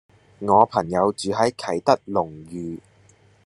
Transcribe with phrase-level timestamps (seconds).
[0.39, 2.79] 我朋友住喺啟德龍譽